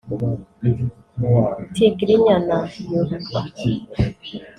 Tigrinya 1.73 2.37
na 2.47 2.59
Yoruba 2.91 3.39